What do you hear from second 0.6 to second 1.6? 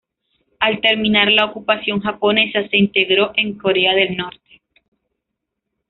terminar la